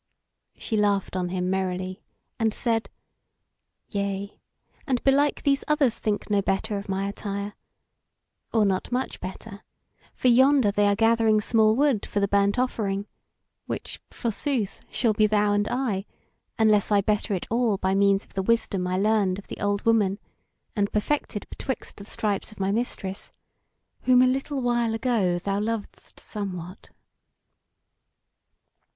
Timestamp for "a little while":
24.23-24.95